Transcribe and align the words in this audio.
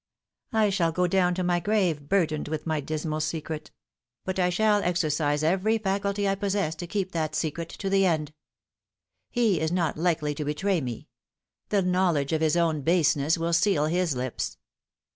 I 0.51 0.71
shall 0.71 0.91
go 0.91 1.05
down 1.05 1.35
to 1.35 1.43
my 1.43 1.59
grave 1.59 2.09
burdened 2.09 2.47
with 2.47 2.65
my 2.65 2.79
dismal 2.81 3.19
secret; 3.19 3.69
but 4.25 4.39
I 4.39 4.49
shall 4.49 4.81
exercise 4.81 5.43
every 5.43 5.77
faculty 5.77 6.27
I 6.27 6.33
possess 6.33 6.73
to 6.77 6.87
keep 6.87 7.11
that 7.11 7.35
secret 7.35 7.69
to 7.69 7.87
the 7.87 8.07
end. 8.07 8.33
He 9.29 9.59
is 9.59 9.69
r.ot 9.71 9.97
likely 9.97 10.33
to 10.33 10.43
betray 10.43 10.81
me. 10.81 11.07
The 11.69 11.83
knowledge 11.83 12.33
of 12.33 12.41
his 12.41 12.57
own 12.57 12.81
baseness 12.81 13.37
will 13.37 13.53
seal 13.53 13.85
his 13.85 14.15
lips. 14.15 14.57